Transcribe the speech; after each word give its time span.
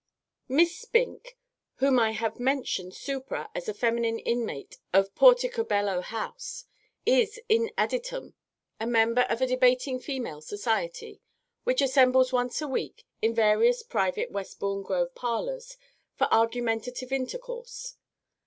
_Miss 0.55 0.75
SPINK 0.79 1.37
(whom 1.75 1.99
I 1.99 2.13
have 2.13 2.39
mentioned 2.39 2.95
supra 2.95 3.51
as 3.53 3.69
a 3.69 3.73
feminine 3.75 4.17
inmate 4.17 4.79
of 4.91 5.13
Porticobello 5.13 6.01
House) 6.01 6.65
is 7.05 7.39
in 7.47 7.69
additum 7.77 8.33
a 8.79 8.87
member 8.87 9.27
of 9.29 9.41
a 9.41 9.45
Debating 9.45 9.99
Female 9.99 10.41
Society, 10.41 11.21
which 11.65 11.83
assembles 11.83 12.33
once 12.33 12.63
a 12.63 12.67
week 12.67 13.05
in 13.21 13.35
various 13.35 13.83
private 13.83 14.31
Westbourne 14.31 14.81
Grove 14.81 15.13
parlours, 15.13 15.77
for 16.15 16.25
argumentative 16.33 17.11
intercourse. 17.13 17.97